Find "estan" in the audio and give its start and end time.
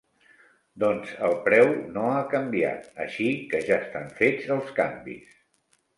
3.87-4.11